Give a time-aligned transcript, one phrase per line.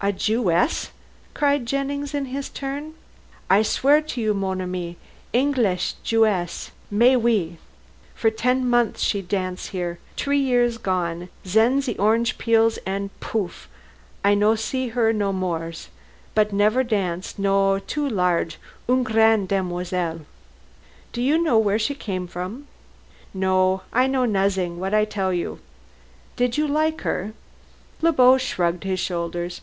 [0.00, 0.92] "A Jewess?"
[1.34, 2.94] cried Jennings in his turn.
[3.50, 4.96] "I swear to you, mon ami.
[5.34, 7.58] Englees Jewess, mais oui!
[8.14, 11.30] For ten months she dance here, tree year gone.
[11.44, 13.66] Zen zee orange peels and pouf!
[14.22, 15.88] I see her no mores.
[16.32, 20.20] But never dance no too large, une grande demoiselle."
[21.12, 22.68] "Do you know where she came from?"
[23.34, 23.82] "No.
[23.92, 25.58] I know nozzin' but what I tell you."
[26.36, 27.32] "Did you like her?"
[28.00, 29.60] Le Beau shrugged his shoulders.